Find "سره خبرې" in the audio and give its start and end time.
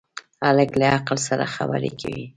1.27-1.91